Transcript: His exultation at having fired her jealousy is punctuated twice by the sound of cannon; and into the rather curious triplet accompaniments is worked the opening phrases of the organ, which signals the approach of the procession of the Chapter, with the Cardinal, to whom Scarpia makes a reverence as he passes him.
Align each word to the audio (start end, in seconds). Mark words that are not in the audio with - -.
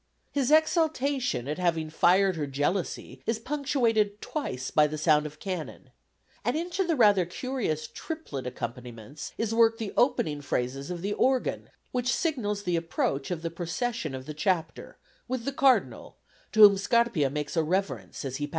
His 0.31 0.49
exultation 0.49 1.47
at 1.47 1.59
having 1.59 1.91
fired 1.91 2.35
her 2.35 2.47
jealousy 2.47 3.21
is 3.27 3.37
punctuated 3.37 4.19
twice 4.19 4.71
by 4.71 4.87
the 4.87 4.97
sound 4.97 5.27
of 5.27 5.39
cannon; 5.39 5.91
and 6.43 6.57
into 6.57 6.83
the 6.83 6.95
rather 6.95 7.23
curious 7.23 7.85
triplet 7.87 8.47
accompaniments 8.47 9.31
is 9.37 9.53
worked 9.53 9.77
the 9.77 9.93
opening 9.95 10.41
phrases 10.41 10.89
of 10.89 11.03
the 11.03 11.13
organ, 11.13 11.69
which 11.91 12.11
signals 12.11 12.63
the 12.63 12.77
approach 12.77 13.29
of 13.29 13.43
the 13.43 13.51
procession 13.51 14.15
of 14.15 14.25
the 14.25 14.33
Chapter, 14.33 14.97
with 15.27 15.45
the 15.45 15.53
Cardinal, 15.53 16.17
to 16.51 16.61
whom 16.61 16.77
Scarpia 16.77 17.29
makes 17.29 17.55
a 17.55 17.61
reverence 17.61 18.25
as 18.25 18.37
he 18.37 18.47
passes 18.47 18.49
him. 18.49 18.49